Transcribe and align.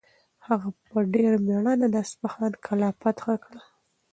هغه 0.47 0.69
په 0.89 0.97
ډېر 1.13 1.31
مېړانه 1.45 1.87
د 1.91 1.95
اصفهان 2.05 2.51
کلا 2.65 2.89
فتح 3.01 3.25
کړه. 3.43 3.61